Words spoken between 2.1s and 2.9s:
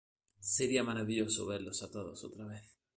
otra vez".